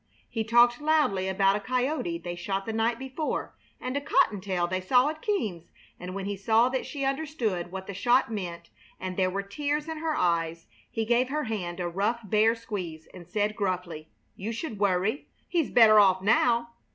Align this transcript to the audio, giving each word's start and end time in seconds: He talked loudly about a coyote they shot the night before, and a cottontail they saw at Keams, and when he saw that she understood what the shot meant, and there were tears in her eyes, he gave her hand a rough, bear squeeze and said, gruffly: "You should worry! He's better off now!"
He 0.27 0.43
talked 0.43 0.81
loudly 0.81 1.27
about 1.27 1.55
a 1.55 1.59
coyote 1.59 2.17
they 2.17 2.33
shot 2.33 2.65
the 2.65 2.73
night 2.73 2.97
before, 2.97 3.53
and 3.79 3.95
a 3.95 4.01
cottontail 4.01 4.65
they 4.65 4.81
saw 4.81 5.09
at 5.09 5.21
Keams, 5.21 5.65
and 5.99 6.15
when 6.15 6.25
he 6.25 6.35
saw 6.35 6.69
that 6.69 6.87
she 6.87 7.05
understood 7.05 7.71
what 7.71 7.85
the 7.85 7.93
shot 7.93 8.31
meant, 8.31 8.71
and 8.99 9.15
there 9.15 9.29
were 9.29 9.43
tears 9.43 9.87
in 9.87 9.99
her 9.99 10.15
eyes, 10.15 10.65
he 10.89 11.05
gave 11.05 11.29
her 11.29 11.43
hand 11.43 11.79
a 11.79 11.87
rough, 11.87 12.21
bear 12.27 12.55
squeeze 12.55 13.07
and 13.13 13.27
said, 13.27 13.55
gruffly: 13.55 14.09
"You 14.35 14.51
should 14.51 14.79
worry! 14.79 15.27
He's 15.47 15.69
better 15.69 15.99
off 15.99 16.23
now!" 16.23 16.71